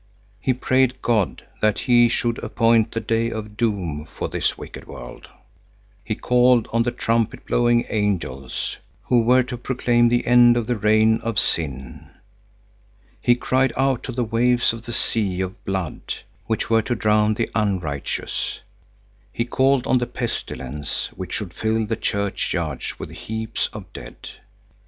He 0.39 0.51
prayed 0.55 0.99
God 1.03 1.43
that 1.61 1.81
He 1.81 2.09
should 2.09 2.43
appoint 2.43 2.91
the 2.91 2.99
day 2.99 3.29
of 3.29 3.55
doom 3.55 4.03
for 4.05 4.27
this 4.27 4.57
wicked 4.57 4.87
world. 4.87 5.29
He 6.03 6.15
called 6.15 6.67
on 6.73 6.81
the 6.81 6.89
trumpet 6.89 7.45
blowing 7.45 7.85
angels, 7.87 8.77
who 9.03 9.21
were 9.21 9.43
to 9.43 9.59
proclaim 9.59 10.09
the 10.09 10.25
end 10.25 10.57
of 10.57 10.65
the 10.65 10.75
reign 10.75 11.19
of 11.21 11.37
sin. 11.37 12.09
He 13.21 13.35
cried 13.35 13.73
out 13.77 14.01
to 14.05 14.11
the 14.11 14.23
waves 14.23 14.73
of 14.73 14.87
the 14.87 14.91
sea 14.93 15.39
of 15.39 15.63
blood, 15.65 16.01
which 16.47 16.67
were 16.67 16.81
to 16.81 16.95
drown 16.95 17.35
the 17.35 17.51
unrighteous. 17.53 18.59
He 19.31 19.45
called 19.45 19.85
on 19.85 19.99
the 19.99 20.07
pestilence, 20.07 21.11
which 21.15 21.33
should 21.33 21.53
fill 21.53 21.85
the 21.85 21.95
churchyards 21.95 22.97
with 22.97 23.11
heaps 23.11 23.69
of 23.71 23.85
dead. 23.93 24.15